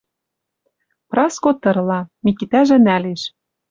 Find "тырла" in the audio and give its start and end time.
1.61-1.99